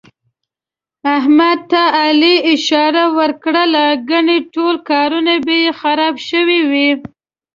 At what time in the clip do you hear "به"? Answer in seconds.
5.45-5.55